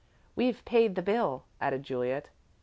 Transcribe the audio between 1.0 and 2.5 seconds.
bill," added Juliet.